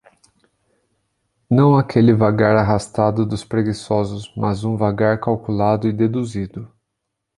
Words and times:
não 1.47 1.77
aquele 1.77 2.11
vagar 2.11 2.55
arrastado 2.55 3.23
dos 3.23 3.43
preguiçosos, 3.45 4.33
mas 4.35 4.63
um 4.63 4.75
vagar 4.75 5.19
calculado 5.19 5.87
e 5.87 5.93
deduzido 5.93 6.67